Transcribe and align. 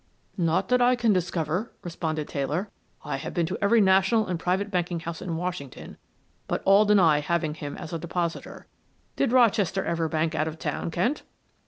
"Not 0.35 0.69
that 0.69 0.81
I 0.81 0.95
can 0.95 1.13
discover," 1.13 1.71
responded 1.83 2.27
Taylor. 2.27 2.71
"I 3.05 3.17
have 3.17 3.35
been 3.35 3.45
to 3.45 3.57
every 3.61 3.81
national 3.81 4.25
and 4.25 4.39
private 4.39 4.71
banking 4.71 5.01
house 5.01 5.21
in 5.21 5.37
Washington, 5.37 5.95
but 6.47 6.63
all 6.65 6.85
deny 6.85 7.19
having 7.19 7.53
him 7.53 7.77
as 7.77 7.93
a 7.93 7.99
depositor. 7.99 8.65
Did 9.15 9.31
Rochester 9.31 9.85
ever 9.85 10.09
bank 10.09 10.33
out 10.33 10.47
of 10.47 10.57
town, 10.57 10.89
Kent?" 10.89 11.21